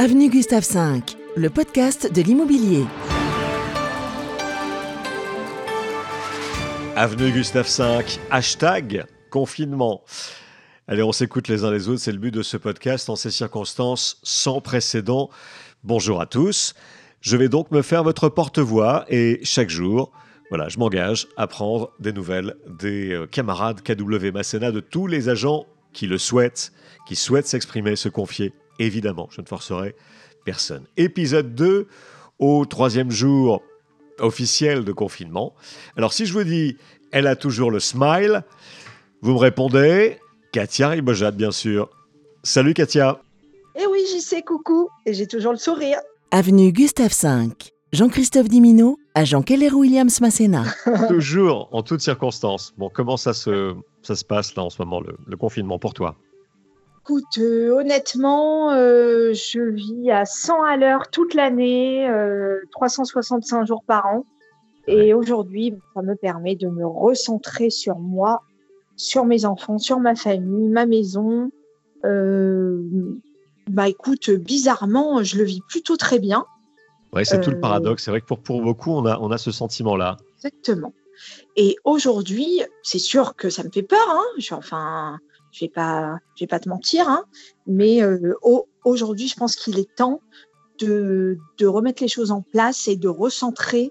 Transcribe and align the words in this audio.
Avenue 0.00 0.30
Gustave 0.30 0.62
V, 0.62 1.02
le 1.36 1.50
podcast 1.50 2.12
de 2.12 2.22
l'immobilier. 2.22 2.84
Avenue 6.94 7.32
Gustave 7.32 7.66
V, 7.66 8.04
hashtag 8.30 9.06
confinement. 9.28 10.04
Allez, 10.86 11.02
on 11.02 11.10
s'écoute 11.10 11.48
les 11.48 11.64
uns 11.64 11.72
les 11.72 11.88
autres, 11.88 11.98
c'est 11.98 12.12
le 12.12 12.18
but 12.18 12.32
de 12.32 12.42
ce 12.42 12.56
podcast 12.56 13.10
en 13.10 13.16
ces 13.16 13.32
circonstances 13.32 14.20
sans 14.22 14.60
précédent. 14.60 15.30
Bonjour 15.82 16.20
à 16.20 16.26
tous. 16.26 16.74
Je 17.20 17.36
vais 17.36 17.48
donc 17.48 17.72
me 17.72 17.82
faire 17.82 18.04
votre 18.04 18.28
porte-voix 18.28 19.04
et 19.08 19.40
chaque 19.42 19.68
jour, 19.68 20.12
voilà, 20.50 20.68
je 20.68 20.78
m'engage 20.78 21.26
à 21.36 21.48
prendre 21.48 21.90
des 21.98 22.12
nouvelles 22.12 22.54
des 22.68 23.14
euh, 23.14 23.26
camarades 23.26 23.82
KW 23.82 24.30
Masséna, 24.32 24.70
de 24.70 24.78
tous 24.78 25.08
les 25.08 25.28
agents 25.28 25.66
qui 25.92 26.06
le 26.06 26.18
souhaitent, 26.18 26.72
qui 27.08 27.16
souhaitent 27.16 27.48
s'exprimer, 27.48 27.96
se 27.96 28.08
confier 28.08 28.52
évidemment, 28.78 29.28
je 29.30 29.40
ne 29.40 29.46
forcerai 29.46 29.94
personne. 30.44 30.84
Épisode 30.96 31.54
2, 31.54 31.86
au 32.38 32.64
troisième 32.66 33.10
jour 33.10 33.62
officiel 34.18 34.84
de 34.84 34.92
confinement. 34.92 35.54
Alors 35.96 36.12
si 36.12 36.26
je 36.26 36.32
vous 36.32 36.44
dis, 36.44 36.76
elle 37.12 37.26
a 37.26 37.36
toujours 37.36 37.70
le 37.70 37.80
smile, 37.80 38.42
vous 39.20 39.32
me 39.32 39.38
répondez, 39.38 40.18
Katia 40.52 40.88
Ribojat, 40.88 41.32
bien 41.32 41.50
sûr. 41.50 41.90
Salut 42.42 42.74
Katia. 42.74 43.20
Eh 43.76 43.86
oui, 43.86 44.00
j'y 44.10 44.20
sais, 44.20 44.42
coucou, 44.42 44.88
et 45.06 45.14
j'ai 45.14 45.26
toujours 45.26 45.52
le 45.52 45.58
sourire. 45.58 45.98
Avenue 46.30 46.72
Gustave 46.72 47.14
V, 47.22 47.50
Jean-Christophe 47.92 48.48
Dimino, 48.48 48.98
agent 49.14 49.42
Keller 49.42 49.72
Williams 49.72 50.20
Masséna. 50.20 50.64
toujours, 51.08 51.68
en 51.72 51.82
toutes 51.82 52.00
circonstances. 52.00 52.74
Bon, 52.76 52.90
comment 52.92 53.16
ça 53.16 53.32
se, 53.32 53.74
ça 54.02 54.14
se 54.14 54.24
passe 54.24 54.54
là 54.56 54.64
en 54.64 54.70
ce 54.70 54.80
moment, 54.82 55.00
le, 55.00 55.16
le 55.26 55.36
confinement 55.36 55.78
pour 55.78 55.94
toi? 55.94 56.16
Écoute, 57.08 57.38
euh, 57.38 57.70
honnêtement, 57.70 58.70
euh, 58.72 59.32
je 59.32 59.62
vis 59.62 60.10
à 60.10 60.26
100 60.26 60.62
à 60.62 60.76
l'heure 60.76 61.08
toute 61.10 61.32
l'année, 61.32 62.06
euh, 62.06 62.58
365 62.72 63.66
jours 63.66 63.82
par 63.86 64.04
an. 64.04 64.26
Et 64.86 65.14
aujourd'hui, 65.14 65.72
ça 65.94 66.02
me 66.02 66.16
permet 66.16 66.54
de 66.54 66.68
me 66.68 66.86
recentrer 66.86 67.70
sur 67.70 67.98
moi, 67.98 68.42
sur 68.96 69.24
mes 69.24 69.46
enfants, 69.46 69.78
sur 69.78 70.00
ma 70.00 70.16
famille, 70.16 70.68
ma 70.68 70.84
maison. 70.84 71.50
Euh, 72.04 72.82
bah 73.70 73.88
écoute, 73.88 74.28
bizarrement, 74.28 75.22
je 75.22 75.38
le 75.38 75.44
vis 75.44 75.62
plutôt 75.66 75.96
très 75.96 76.18
bien. 76.18 76.44
Ouais, 77.14 77.24
c'est 77.24 77.40
tout 77.40 77.50
le 77.50 77.56
Euh, 77.56 77.60
paradoxe. 77.60 78.04
C'est 78.04 78.10
vrai 78.10 78.20
que 78.20 78.26
pour, 78.26 78.40
pour 78.40 78.60
beaucoup, 78.60 78.90
on 78.90 79.06
a, 79.06 79.18
on 79.18 79.30
a 79.30 79.38
ce 79.38 79.50
sentiment-là. 79.50 80.18
Exactement. 80.36 80.92
Et 81.56 81.76
aujourd'hui, 81.84 82.60
c'est 82.82 82.98
sûr 82.98 83.34
que 83.34 83.48
ça 83.48 83.64
me 83.64 83.70
fait 83.70 83.82
peur. 83.82 84.06
Hein. 84.10 84.24
Je, 84.36 84.52
enfin, 84.52 85.18
je 85.58 85.64
vais 85.64 85.70
pas, 85.70 86.18
je 86.36 86.44
vais 86.44 86.48
pas 86.48 86.60
te 86.60 86.68
mentir. 86.68 87.08
Hein. 87.08 87.24
Mais 87.66 88.02
euh, 88.02 88.34
au- 88.42 88.66
aujourd'hui, 88.84 89.28
je 89.28 89.34
pense 89.36 89.56
qu'il 89.56 89.78
est 89.78 89.94
temps 89.96 90.20
de, 90.80 91.38
de 91.58 91.66
remettre 91.66 92.02
les 92.02 92.08
choses 92.08 92.30
en 92.30 92.42
place 92.42 92.86
et 92.88 92.96
de 92.96 93.08
recentrer 93.08 93.90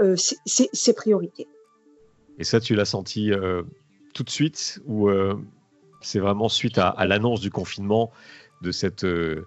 euh, 0.00 0.16
ses, 0.16 0.36
ses- 0.46 0.70
ses 0.72 0.92
priorités. 0.92 1.48
Et 2.38 2.44
ça, 2.44 2.60
tu 2.60 2.74
l'as 2.74 2.84
senti 2.84 3.32
euh, 3.32 3.62
tout 4.14 4.22
de 4.22 4.30
suite 4.30 4.80
ou 4.86 5.08
euh, 5.08 5.34
c'est 6.00 6.20
vraiment 6.20 6.48
suite 6.48 6.78
à, 6.78 6.88
à 6.88 7.06
l'annonce 7.06 7.40
du 7.40 7.50
confinement 7.50 8.12
de 8.62 8.70
cette 8.70 9.04
euh, 9.04 9.46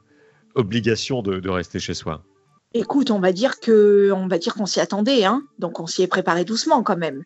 obligation 0.55 1.21
de, 1.21 1.39
de 1.39 1.49
rester 1.49 1.79
chez 1.79 1.93
soi? 1.93 2.23
Écoute, 2.73 3.11
on 3.11 3.19
va 3.19 3.31
dire 3.31 3.59
que, 3.59 4.11
on 4.11 4.27
va 4.27 4.37
dire 4.37 4.53
qu'on 4.53 4.65
s'y 4.65 4.79
attendait, 4.79 5.23
hein. 5.25 5.43
Donc 5.59 5.79
on 5.79 5.87
s'y 5.87 6.03
est 6.03 6.07
préparé 6.07 6.45
doucement 6.45 6.83
quand 6.83 6.97
même. 6.97 7.23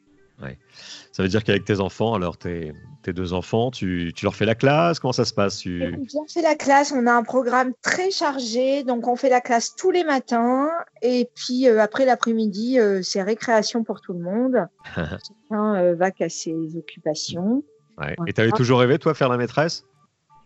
Ça 1.11 1.23
veut 1.23 1.30
dire 1.30 1.44
qu'avec 1.44 1.64
tes 1.64 1.80
enfants, 1.80 2.14
alors 2.14 2.38
tes, 2.38 2.73
tes 3.03 3.14
deux 3.14 3.31
enfants, 3.33 3.72
tu, 3.72 4.11
tu 4.14 4.25
leur 4.25 4.36
fais 4.36 4.45
la 4.45 4.55
classe? 4.55 5.00
Comment 5.00 5.14
ça 5.14 5.23
se 5.23 5.33
passe? 5.33 5.59
Tu... 5.59 5.81
On 6.14 6.28
fait 6.28 6.41
la 6.41 6.55
classe, 6.55 6.91
on 6.91 7.08
a 7.08 7.14
un 7.14 7.23
programme 7.23 7.72
très 7.81 8.11
chargé, 8.11 8.83
donc 8.83 9.08
on 9.08 9.16
fait 9.16 9.30
la 9.30 9.39
classe 9.39 9.75
tous 9.75 9.91
les 9.91 10.03
matins, 10.03 10.69
et 11.02 11.30
puis 11.36 11.69
euh, 11.69 11.80
après 11.81 12.06
l'après-midi, 12.06 12.80
euh, 12.80 13.02
c'est 13.02 13.23
récréation 13.23 13.83
pour 13.83 14.02
tout 14.02 14.11
le 14.13 14.19
monde. 14.19 14.67
Chacun 14.95 15.75
euh, 15.75 15.95
va 15.95 16.11
qu'à 16.11 16.28
ses 16.28 16.75
occupations. 16.75 17.63
Ouais. 17.97 18.16
Et 18.28 18.34
tu 18.34 18.41
avais 18.41 18.51
toujours 18.51 18.79
rêvé, 18.79 19.00
toi, 19.00 19.13
faire 19.13 19.29
la 19.29 19.38
maîtresse? 19.38 19.85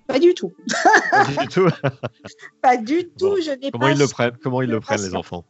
Pas 0.06 0.20
du 0.20 0.34
tout, 0.34 0.54
Pas 1.12 1.26
du 1.26 1.48
tout. 1.50 1.70
pas 2.62 2.78
du 2.78 3.06
tout. 3.10 3.30
Bon, 3.30 3.36
je 3.42 3.52
n'ai 3.52 3.72
Comment 3.72 3.86
pas. 3.86 3.92
ils 3.92 4.00
le 4.00 4.08
prennent? 4.08 4.38
Comment 4.44 4.62
ils 4.62 4.70
le 4.70 4.80
prennent, 4.80 5.02
les 5.02 5.16
enfants? 5.16 5.46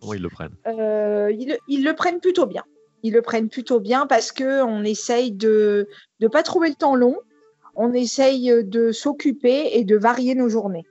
Comment 0.00 0.14
ils 0.14 0.22
le 0.22 0.28
prennent? 0.28 0.54
Euh, 0.66 1.30
ils 1.68 1.84
le 1.84 1.94
prennent 1.94 2.20
plutôt 2.20 2.46
bien. 2.46 2.62
Ils 3.02 3.12
le 3.12 3.22
prennent 3.22 3.48
plutôt 3.48 3.80
bien 3.80 4.06
parce 4.06 4.30
que 4.32 4.62
on 4.62 4.84
essaye 4.84 5.32
de 5.32 5.88
ne 6.20 6.28
pas 6.28 6.42
trouver 6.42 6.68
le 6.68 6.74
temps 6.74 6.94
long. 6.94 7.16
On 7.74 7.92
essaye 7.94 8.52
de 8.64 8.92
s'occuper 8.92 9.70
et 9.78 9.84
de 9.84 9.96
varier 9.96 10.34
nos 10.34 10.48
journées. 10.48 10.84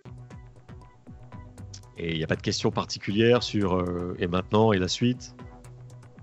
Et 1.97 2.11
il 2.13 2.17
n'y 2.17 2.23
a 2.23 2.27
pas 2.27 2.35
de 2.35 2.41
questions 2.41 2.71
particulières 2.71 3.43
sur 3.43 3.75
euh, 3.75 4.15
et 4.19 4.27
maintenant 4.27 4.73
et 4.73 4.79
la 4.79 4.87
suite? 4.87 5.35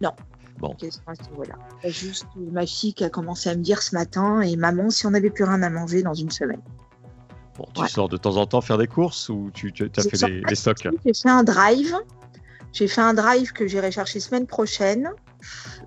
Non. 0.01 0.13
Bon, 0.59 0.75
Question 0.75 1.03
à 1.07 1.15
ce 1.15 1.23
niveau-là. 1.31 1.55
Il 1.83 1.87
y 1.87 1.89
a 1.89 1.93
juste 1.93 2.27
ma 2.37 2.67
fille 2.67 2.93
qui 2.93 3.05
a 3.05 3.11
commencé 3.11 3.49
à 3.49 3.55
me 3.55 3.63
dire 3.63 3.81
ce 3.81 3.95
matin 3.95 4.41
et 4.41 4.57
maman, 4.57 4.91
si 4.91 5.07
on 5.07 5.11
n'avait 5.11 5.31
plus 5.31 5.45
rien 5.45 5.63
à 5.63 5.71
manger 5.71 6.03
dans 6.03 6.15
une 6.15 6.31
semaine. 6.33 6.61
bon 7.57 7.65
tu 7.75 7.83
Ouais. 7.83 7.89
sors 7.89 8.09
de 8.09 8.17
temps 8.17 8.37
en 8.37 8.47
temps 8.47 8.61
faire 8.61 8.79
des 8.79 8.89
courses 8.89 9.29
ou 9.29 9.51
tu, 9.55 9.73
tu 9.73 9.85
as 9.85 10.03
fait 10.03 10.27
des, 10.27 10.41
des 10.41 10.55
stocks 10.57 10.89
J'ai 11.05 11.15
fait 11.15 11.29
un 11.29 11.45
drive. 11.45 11.95
J'ai 12.73 12.89
fait 12.89 13.01
un 13.01 13.15
drive 13.15 13.53
que 13.53 13.69
j'irai 13.69 13.93
chercher 13.93 14.19
semaine 14.19 14.47
prochaine. 14.49 15.11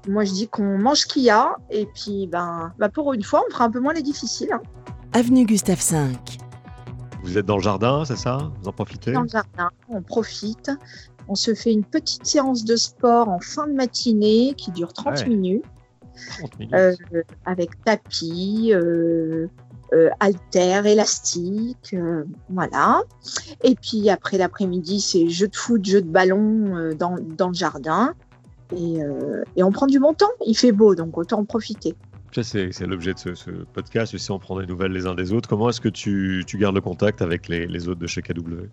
Moi, 0.08 0.24
je 0.26 0.32
dis 0.32 0.48
qu'on 0.48 0.78
mange 0.78 1.00
ce 1.00 1.06
qu'il 1.06 1.24
y 1.24 1.30
a 1.30 1.56
et 1.70 1.86
puis 1.94 2.28
ben, 2.28 2.74
bah, 2.80 2.90
pour 2.90 3.14
une 3.14 3.24
fois, 3.24 3.44
on 3.48 3.52
fera 3.54 3.66
un 3.66 3.72
peu 3.72 3.80
moins 3.80 3.94
les 3.94 4.02
difficiles. 4.02 4.52
hein. 4.54 4.62
Avenue 5.14 5.46
Gustave 5.46 5.82
V, 5.92 5.98
Vous 7.24 7.38
êtes 7.38 7.46
dans 7.46 7.58
le 7.58 7.64
jardin, 7.64 8.06
c'est 8.06 8.16
ça? 8.18 8.52
Vous 8.62 8.68
en 8.68 8.72
profitez? 8.72 9.12
Dans 9.12 9.24
le 9.24 9.28
jardin, 9.28 9.70
on 9.90 10.02
profite. 10.02 10.72
On 11.28 11.36
se 11.36 11.54
fait 11.54 11.72
une 11.72 11.84
petite 11.84 12.26
séance 12.26 12.64
de 12.66 12.76
sport 12.76 13.30
en 13.30 13.40
fin 13.40 13.68
de 13.68 13.74
matinée 13.74 14.54
qui 14.58 14.72
dure 14.72 14.92
30 14.94 15.20
Ouais. 15.20 15.28
minutes. 15.28 15.64
30 16.40 16.60
minutes. 16.60 16.74
euh, 16.76 16.96
avec 17.46 17.84
tapis, 17.84 18.72
euh, 18.74 19.48
euh, 19.94 20.10
haltères, 20.20 20.86
élastiques, 20.86 21.94
euh, 21.94 22.24
voilà. 22.50 23.02
Et 23.64 23.76
puis 23.76 24.10
après 24.10 24.38
l'après-midi, 24.38 25.00
c'est 25.02 25.28
jeu 25.30 25.48
de 25.48 25.56
foot, 25.56 25.84
jeu 25.86 26.02
de 26.02 26.10
ballon 26.10 26.76
euh, 26.76 26.94
dans, 26.94 27.16
dans 27.38 27.50
le 27.50 27.54
jardin. 27.54 28.14
Et, 28.76 29.04
euh, 29.04 29.44
et 29.56 29.64
on 29.64 29.72
prend 29.72 29.88
du 29.88 30.00
bon 30.00 30.14
temps. 30.14 30.30
Il 30.46 30.56
fait 30.58 30.72
beau, 30.72 30.96
donc 30.96 31.18
autant 31.18 31.40
en 31.40 31.46
profiter. 31.46 31.96
Ça, 32.34 32.44
c'est 32.44 32.72
c'est 32.72 32.86
l'objet 32.88 33.14
de 33.14 33.20
ce, 33.20 33.36
ce 33.36 33.52
podcast, 33.74 34.14
aussi 34.14 34.32
on 34.32 34.40
prend 34.40 34.58
des 34.60 34.66
nouvelles 34.66 34.94
les 34.94 35.06
uns 35.06 35.16
des 35.16 35.34
autres. 35.34 35.50
Comment 35.50 35.70
est-ce 35.70 35.82
que 35.82 35.90
tu, 35.90 36.44
tu 36.48 36.58
gardes 36.58 36.76
le 36.76 36.82
contact 36.82 37.22
avec 37.22 37.50
les, 37.50 37.68
les 37.68 37.90
autres 37.90 38.00
de 38.00 38.08
chez 38.08 38.22
KW 38.22 38.68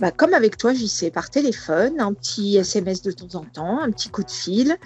Bah, 0.00 0.10
comme 0.10 0.32
avec 0.32 0.56
toi, 0.56 0.72
j'y 0.72 0.88
sais, 0.88 1.10
par 1.10 1.28
téléphone, 1.28 2.00
un 2.00 2.14
petit 2.14 2.56
SMS 2.56 3.02
de 3.02 3.12
temps 3.12 3.38
en 3.40 3.44
temps, 3.44 3.80
un 3.82 3.90
petit 3.90 4.08
coup 4.08 4.22
de 4.24 4.30
fil. 4.30 4.76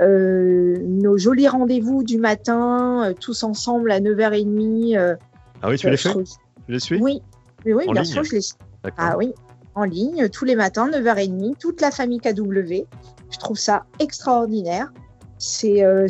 Euh, 0.00 0.76
nos 0.80 1.16
jolis 1.16 1.46
rendez-vous 1.46 2.02
du 2.02 2.18
matin, 2.18 3.04
euh, 3.10 3.14
tous 3.14 3.44
ensemble 3.44 3.92
à 3.92 4.00
9h30. 4.00 4.96
euh, 4.98 5.14
Ah 5.62 5.68
oui, 5.68 5.78
tu 5.78 5.88
les 5.88 5.96
je 5.96 6.08
fais 6.08 6.14
Tu 6.14 6.32
les 6.72 6.80
suis? 6.80 7.00
Oui, 7.00 7.20
oui, 7.64 7.72
oui 7.74 7.84
En 7.86 7.92
bien 7.92 8.02
ligne? 8.02 8.12
sûr, 8.12 8.24
je 8.24 8.32
les 8.34 8.40
D'accord. 8.82 9.04
Ah 9.06 9.16
oui, 9.16 9.32
en 9.74 9.84
ligne, 9.84 10.28
tous 10.28 10.44
les 10.44 10.56
matins, 10.56 10.88
9h30, 10.90 11.56
toute 11.58 11.80
la 11.80 11.90
famille 11.90 12.20
KW. 12.20 12.84
Je 13.30 13.38
trouve 13.38 13.56
ça 13.58 13.84
extraordinaire. 13.98 14.92
C'est 15.38 15.82
euh, 15.84 16.06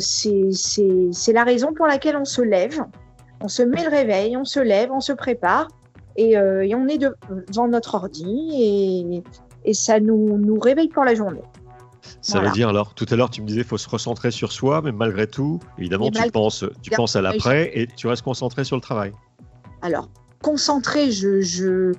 la 1.33 1.43
raison 1.43 1.73
pour 1.73 1.87
laquelle 1.87 2.15
on 2.17 2.25
se 2.25 2.41
lève. 2.41 2.83
On 3.41 3.47
se 3.47 3.63
met 3.63 3.83
le 3.83 3.89
réveil, 3.89 4.37
on 4.37 4.45
se 4.45 4.59
lève, 4.59 4.91
on 4.91 4.99
se 5.01 5.11
prépare 5.13 5.67
et, 6.15 6.37
euh, 6.37 6.63
et 6.65 6.75
on 6.75 6.87
est 6.87 6.97
de- 6.97 7.15
devant 7.49 7.67
notre 7.67 7.95
ordi 7.95 8.51
et, 8.53 9.23
et 9.65 9.73
ça 9.73 9.99
nous, 9.99 10.37
nous 10.37 10.59
réveille 10.59 10.87
pour 10.89 11.03
la 11.03 11.15
journée. 11.15 11.41
Ça 12.21 12.33
Voilà. 12.33 12.49
veut 12.49 12.53
dire 12.55 12.69
alors, 12.69 12.93
tout 12.93 13.05
à 13.09 13.15
l'heure 13.15 13.29
tu 13.29 13.41
me 13.41 13.47
disais 13.47 13.61
il 13.61 13.65
faut 13.65 13.77
se 13.77 13.89
recentrer 13.89 14.31
sur 14.31 14.51
soi, 14.51 14.81
mais 14.81 14.91
malgré 14.91 15.25
tout, 15.27 15.59
évidemment, 15.77 16.09
tu 16.11 16.31
penses, 16.31 16.63
tu 16.81 16.91
penses 16.91 17.15
à 17.15 17.21
l'après 17.21 17.71
et 17.73 17.87
tu 17.87 18.07
restes 18.07 18.23
concentré 18.23 18.63
sur 18.63 18.75
le 18.77 18.81
travail. 18.81 19.11
Alors, 19.81 20.09
concentré, 20.41 21.11
je, 21.11 21.41
je... 21.41 21.93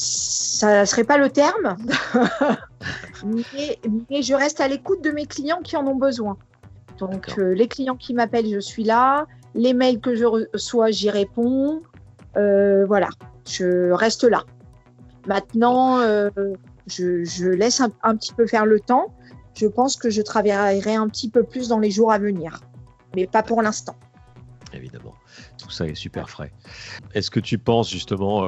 ça 0.00 0.86
serait 0.86 1.04
pas 1.04 1.18
le 1.18 1.28
terme, 1.28 1.76
mais, 3.24 3.78
mais 4.08 4.22
je 4.22 4.34
reste 4.34 4.60
à 4.60 4.68
l'écoute 4.68 5.02
de 5.04 5.10
mes 5.10 5.26
clients 5.26 5.60
qui 5.62 5.76
en 5.76 5.86
ont 5.86 5.94
besoin. 5.94 6.38
Donc, 6.98 7.34
euh, 7.38 7.54
les 7.54 7.68
clients 7.68 7.96
qui 7.96 8.14
m'appellent, 8.14 8.50
je 8.50 8.60
suis 8.60 8.84
là. 8.84 9.26
Les 9.54 9.74
mails 9.74 10.00
que 10.00 10.14
je 10.14 10.24
reçois, 10.24 10.90
j'y 10.90 11.10
réponds. 11.10 11.82
Euh, 12.36 12.86
voilà, 12.86 13.08
je 13.46 13.90
reste 13.90 14.24
là. 14.24 14.44
Maintenant, 15.26 15.98
euh, 15.98 16.30
je, 16.86 17.24
je 17.24 17.48
laisse 17.48 17.80
un, 17.80 17.90
un 18.02 18.16
petit 18.16 18.32
peu 18.32 18.46
faire 18.46 18.64
le 18.64 18.80
temps. 18.80 19.14
Je 19.54 19.66
pense 19.66 19.96
que 19.96 20.08
je 20.08 20.22
travaillerai 20.22 20.94
un 20.94 21.08
petit 21.08 21.28
peu 21.28 21.42
plus 21.42 21.68
dans 21.68 21.78
les 21.78 21.90
jours 21.90 22.12
à 22.12 22.18
venir, 22.18 22.60
mais 23.16 23.26
pas 23.26 23.42
pour 23.42 23.60
l'instant. 23.60 23.96
Évidemment, 24.72 25.14
tout 25.58 25.70
ça 25.70 25.86
est 25.86 25.94
super 25.94 26.30
frais. 26.30 26.52
Est-ce 27.14 27.30
que 27.30 27.40
tu 27.40 27.58
penses 27.58 27.90
justement 27.90 28.46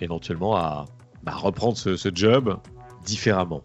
éventuellement 0.00 0.56
à 0.56 0.84
bah, 1.22 1.32
reprendre 1.34 1.76
ce, 1.76 1.96
ce 1.96 2.08
job 2.12 2.58
différemment 3.04 3.62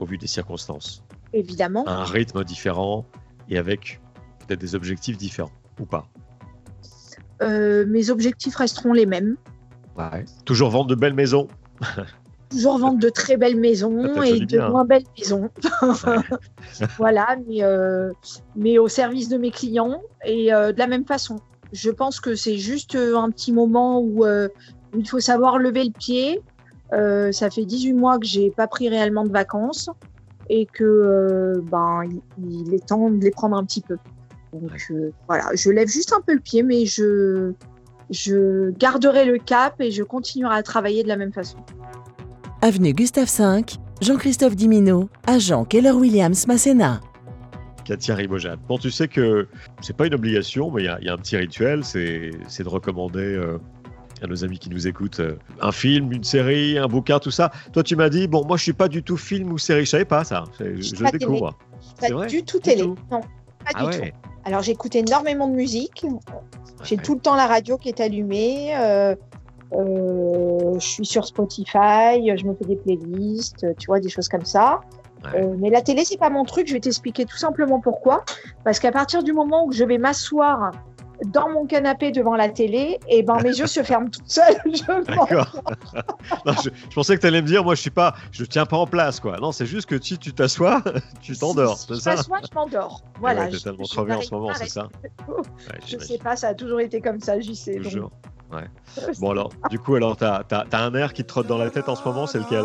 au 0.00 0.04
vu 0.04 0.18
des 0.18 0.26
circonstances 0.26 1.04
Évidemment. 1.32 1.88
Un 1.88 2.04
rythme 2.04 2.44
différent 2.44 3.06
et 3.48 3.56
avec 3.58 4.00
peut-être 4.40 4.60
des 4.60 4.74
objectifs 4.74 5.16
différents 5.16 5.52
ou 5.80 5.86
pas 5.86 6.06
Euh, 7.40 7.86
mes 7.86 8.10
objectifs 8.10 8.56
resteront 8.56 8.92
les 8.92 9.06
mêmes. 9.06 9.36
Ouais. 9.96 10.24
Toujours 10.44 10.70
vendre 10.70 10.88
de 10.88 10.94
belles 10.94 11.14
maisons 11.14 11.48
toujours 12.50 12.76
vendre 12.76 12.98
de 12.98 13.08
très 13.08 13.38
belles 13.38 13.58
maisons 13.58 14.22
et 14.22 14.40
de 14.40 14.44
bien. 14.44 14.68
moins 14.68 14.84
belles 14.84 15.06
maisons. 15.18 15.48
voilà, 16.98 17.36
mais, 17.48 17.62
euh, 17.62 18.12
mais 18.56 18.76
au 18.76 18.88
service 18.88 19.30
de 19.30 19.38
mes 19.38 19.50
clients 19.50 20.02
et 20.24 20.52
euh, 20.52 20.70
de 20.72 20.78
la 20.78 20.86
même 20.86 21.06
façon. 21.06 21.36
Je 21.72 21.90
pense 21.90 22.20
que 22.20 22.34
c'est 22.34 22.58
juste 22.58 22.94
un 22.94 23.30
petit 23.30 23.52
moment 23.52 24.00
où 24.02 24.26
il 24.96 25.08
faut 25.08 25.20
savoir 25.20 25.58
lever 25.58 25.84
le 25.84 25.90
pied. 25.92 26.40
Euh, 26.92 27.32
ça 27.32 27.48
fait 27.50 27.64
18 27.64 27.94
mois 27.94 28.18
que 28.18 28.26
j'ai 28.26 28.50
pas 28.50 28.66
pris 28.66 28.88
réellement 28.88 29.24
de 29.24 29.30
vacances 29.32 29.88
et 30.50 30.66
que 30.66 30.84
euh, 30.84 31.60
ben 31.70 32.02
il, 32.38 32.66
il 32.66 32.74
est 32.74 32.86
temps 32.86 33.08
de 33.10 33.22
les 33.22 33.30
prendre 33.30 33.56
un 33.56 33.64
petit 33.64 33.80
peu. 33.80 33.96
Donc 34.52 34.72
euh, 34.90 35.10
voilà, 35.28 35.44
je 35.54 35.70
lève 35.70 35.88
juste 35.88 36.12
un 36.12 36.20
peu 36.20 36.34
le 36.34 36.40
pied, 36.40 36.62
mais 36.62 36.84
je 36.84 37.52
je 38.10 38.70
garderai 38.72 39.24
le 39.24 39.38
cap 39.38 39.80
et 39.80 39.90
je 39.90 40.02
continuerai 40.02 40.56
à 40.56 40.62
travailler 40.62 41.02
de 41.02 41.08
la 41.08 41.16
même 41.16 41.32
façon. 41.32 41.56
Avenue 42.60 42.92
Gustave 42.92 43.30
V, 43.38 43.62
Jean-Christophe 44.02 44.54
Dimino, 44.54 45.08
agent 45.26 45.64
Keller 45.64 45.92
Williams 45.92 46.46
Masséna. 46.46 47.00
Katia 47.84 48.14
Ribojade. 48.14 48.60
Bon, 48.68 48.78
tu 48.78 48.90
sais 48.90 49.08
que 49.08 49.48
c'est 49.80 49.96
pas 49.96 50.06
une 50.06 50.14
obligation, 50.14 50.70
mais 50.70 50.82
il 50.82 50.84
y 50.84 50.88
a- 50.88 50.98
il 51.00 51.06
y, 51.06 51.08
a 51.08 51.14
un 51.14 51.16
petit 51.16 51.36
rituel, 51.36 51.82
c'est 51.84 52.30
c'est 52.46 52.62
de 52.62 52.68
recommander 52.68 53.20
euh, 53.20 53.58
à 54.22 54.26
nos 54.26 54.44
amis 54.44 54.58
qui 54.58 54.70
nous 54.70 54.86
écoutent 54.86 55.20
euh, 55.20 55.36
un 55.60 55.72
film, 55.72 56.12
une 56.12 56.24
série, 56.24 56.78
un 56.78 56.86
bouquin, 56.86 57.18
tout 57.18 57.30
ça. 57.30 57.50
Toi, 57.72 57.82
tu 57.82 57.96
m'as 57.96 58.08
dit, 58.08 58.28
bon, 58.28 58.44
moi, 58.46 58.56
je 58.56 58.62
suis 58.62 58.72
pas 58.72 58.88
du 58.88 59.02
tout 59.02 59.16
film 59.16 59.52
ou 59.52 59.58
série, 59.58 59.84
je 59.84 59.90
savais 59.90 60.04
pas 60.04 60.24
ça. 60.24 60.44
Je, 60.60 61.10
découvre. 61.18 61.56
Pas 62.00 62.08
vrai 62.08 62.26
du 62.28 62.44
tout 62.44 62.58
Du 62.58 62.62
télé. 62.62 62.82
tout 62.82 62.96
Non, 63.10 63.20
pas 63.20 63.26
Ah 63.74 63.84
du 63.86 63.90
tout. 63.96 64.02
ouais. 64.02 64.14
Alors 64.44 64.62
j'écoute 64.62 64.96
énormément 64.96 65.46
de 65.48 65.54
musique. 65.54 66.04
J'ai 66.82 66.96
Ouais. 66.96 67.02
tout 67.02 67.14
le 67.14 67.20
temps 67.20 67.36
la 67.36 67.46
radio 67.46 67.76
qui 67.78 67.88
est 67.88 68.00
allumée. 68.00 68.74
euh, 68.76 69.14
euh, 69.72 70.74
je 70.78 70.86
suis 70.86 71.06
sur 71.06 71.24
Spotify, 71.26 72.36
je 72.36 72.44
me 72.44 72.54
fais 72.54 72.64
des 72.64 72.76
playlists, 72.76 73.66
tu 73.78 73.86
vois, 73.86 74.00
des 74.00 74.08
choses 74.08 74.28
comme 74.28 74.44
ça. 74.44 74.80
Ouais. 75.24 75.40
Euh, 75.42 75.54
mais 75.58 75.70
la 75.70 75.80
télé, 75.80 76.04
c'est 76.04 76.18
pas 76.18 76.30
mon 76.30 76.44
truc. 76.44 76.66
Je 76.68 76.74
vais 76.74 76.80
t'expliquer 76.80 77.24
tout 77.24 77.36
simplement 77.36 77.80
pourquoi. 77.80 78.24
Parce 78.64 78.80
qu'à 78.80 78.90
partir 78.92 79.22
du 79.22 79.32
moment 79.32 79.64
où 79.66 79.72
je 79.72 79.84
vais 79.84 79.98
m'asseoir 79.98 80.72
dans 81.26 81.48
mon 81.50 81.66
canapé 81.66 82.10
devant 82.12 82.36
la 82.36 82.48
télé, 82.48 82.98
et 83.08 83.22
ben 83.22 83.36
mes 83.42 83.50
yeux 83.50 83.66
se 83.66 83.82
ferment 83.82 84.08
tout 84.10 84.20
seuls. 84.26 84.56
Je. 84.66 84.82
Non, 86.46 86.52
je, 86.64 86.70
je 86.90 86.94
pensais 86.94 87.16
que 87.16 87.20
tu 87.20 87.26
allais 87.26 87.42
me 87.42 87.46
dire, 87.46 87.62
moi, 87.64 87.74
je 87.74 87.80
suis 87.80 87.90
pas, 87.90 88.14
je 88.32 88.44
tiens 88.44 88.66
pas 88.66 88.76
en 88.76 88.86
place, 88.86 89.20
quoi. 89.20 89.38
Non, 89.38 89.52
c'est 89.52 89.66
juste 89.66 89.88
que 89.88 90.00
si 90.00 90.18
tu 90.18 90.32
t'assois, 90.32 90.82
tu 91.20 91.36
t'endors, 91.36 91.78
Si 91.78 91.86
c'est 91.88 92.00
je 92.00 92.16
m'assois, 92.16 92.38
je 92.48 92.54
m'endors. 92.54 93.02
Voilà. 93.20 93.42
Ouais, 93.44 93.50
tellement 93.50 93.84
je 93.84 94.00
en 94.00 94.20
ce 94.22 94.34
moment, 94.34 94.50
c'est 94.54 94.68
ça 94.68 94.88
Ouais, 95.28 95.34
Je 95.86 95.98
sais 95.98 96.18
pas, 96.18 96.36
ça 96.36 96.48
a 96.48 96.54
toujours 96.54 96.80
été 96.80 97.00
comme 97.00 97.20
ça, 97.20 97.38
j'y 97.40 97.54
sais. 97.56 97.74
donc- 97.74 97.84
Toujours. 97.84 98.10
Ouais. 98.52 98.64
Bon 99.18 99.30
alors, 99.30 99.50
du 99.70 99.78
coup, 99.78 99.94
alors 99.94 100.16
t'as 100.16 100.42
as, 100.50 100.78
un 100.84 100.94
air 100.94 101.14
qui 101.14 101.22
te 101.22 101.28
trotte 101.28 101.46
dans 101.46 101.56
la 101.56 101.70
tête 101.70 101.88
en 101.88 101.94
ce 101.96 102.04
moment, 102.04 102.26
c'est 102.26 102.38
lequel? 102.38 102.64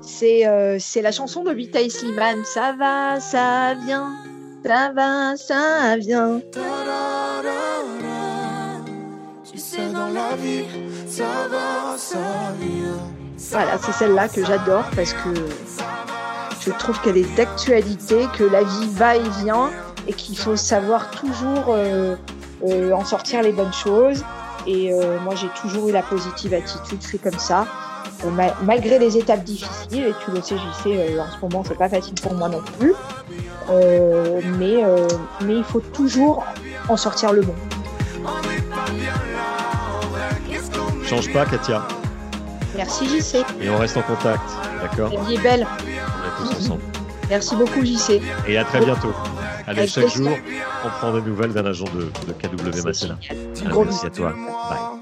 C'est 0.00 0.46
euh, 0.46 0.78
la 1.00 1.12
chanson 1.12 1.44
de 1.44 1.52
Vita 1.52 1.78
Slimane. 1.88 2.44
Ça 2.44 2.74
va, 2.76 3.20
ça 3.20 3.74
vient. 3.86 4.12
Ça 4.64 4.92
va, 4.94 5.36
ça 5.36 5.96
vient. 5.98 6.40
Tu 9.50 9.58
sais, 9.58 9.88
dans 9.92 10.08
la 10.08 10.36
vie, 10.36 10.64
ça 11.08 11.24
va, 11.50 11.96
ça 11.98 12.18
vient. 12.60 13.12
Voilà, 13.50 13.78
c'est 13.78 13.92
celle-là 13.92 14.28
que 14.28 14.44
j'adore 14.44 14.84
parce 14.94 15.12
que 15.12 15.34
je 16.60 16.70
trouve 16.70 17.00
qu'elle 17.00 17.16
est 17.16 17.36
d'actualité, 17.36 18.26
que 18.38 18.44
la 18.44 18.62
vie 18.62 18.88
va 18.92 19.16
et 19.16 19.28
vient 19.44 19.70
et 20.06 20.12
qu'il 20.12 20.38
faut 20.38 20.56
savoir 20.56 21.10
toujours 21.10 21.66
euh, 21.68 22.14
euh, 22.64 22.92
en 22.92 23.04
sortir 23.04 23.42
les 23.42 23.52
bonnes 23.52 23.72
choses. 23.72 24.24
Et 24.66 24.92
euh, 24.92 25.18
moi, 25.20 25.34
j'ai 25.34 25.48
toujours 25.60 25.88
eu 25.88 25.92
la 25.92 26.02
positive 26.02 26.54
attitude, 26.54 26.98
je 27.02 27.08
suis 27.08 27.18
comme 27.18 27.38
ça. 27.38 27.66
Ma- 28.30 28.54
malgré 28.62 28.98
les 28.98 29.16
étapes 29.18 29.42
difficiles, 29.44 30.04
et 30.08 30.14
tu 30.24 30.30
le 30.30 30.40
sais, 30.42 30.56
j'y 30.56 30.82
sais, 30.82 31.18
en 31.18 31.26
ce 31.30 31.40
moment, 31.42 31.64
c'est 31.66 31.76
pas 31.76 31.88
facile 31.88 32.14
pour 32.22 32.34
moi 32.34 32.48
non 32.48 32.62
plus. 32.78 32.94
Euh, 33.70 34.40
mais, 34.58 34.84
euh, 34.84 35.06
mais 35.44 35.56
il 35.56 35.64
faut 35.64 35.80
toujours 35.80 36.44
en 36.88 36.96
sortir 36.96 37.32
le 37.32 37.42
bon. 37.42 37.54
Change 41.04 41.32
pas, 41.32 41.44
Katia. 41.46 41.86
Merci 42.76 43.06
JC. 43.06 43.44
Et 43.60 43.68
on 43.70 43.76
reste 43.78 43.96
en 43.96 44.02
contact, 44.02 44.42
d'accord 44.80 45.10
La 45.12 45.20
vie 45.24 45.34
est 45.34 45.42
belle. 45.42 45.66
On 45.78 46.44
est 46.46 46.48
tous 46.50 46.56
ensemble. 46.58 46.82
Merci 47.28 47.56
beaucoup 47.56 47.84
JC. 47.84 48.20
Et 48.48 48.56
à 48.56 48.64
très 48.64 48.80
bientôt. 48.84 49.12
Allez, 49.66 49.80
Avec 49.80 49.90
chaque 49.90 50.08
jour, 50.08 50.30
on 50.84 50.88
prend 50.88 51.12
des 51.12 51.20
nouvelles 51.22 51.52
d'un 51.52 51.66
agent 51.66 51.84
de, 51.94 52.10
de 52.26 52.32
KW 52.32 52.84
Masséna. 52.84 53.16
merci 53.84 54.06
à 54.06 54.10
toi. 54.10 54.30
Bye. 54.32 55.01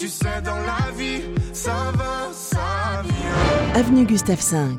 Tu 0.00 0.08
sais, 0.08 0.40
dans 0.42 0.56
la 0.56 0.90
vie, 0.96 1.20
ça 1.52 1.92
va, 1.92 2.32
ça 2.32 3.02
vient. 3.04 3.74
Avenue 3.78 4.06
Gustave 4.06 4.40
V, 4.50 4.78